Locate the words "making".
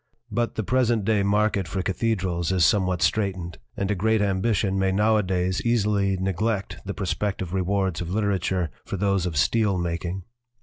9.77-10.23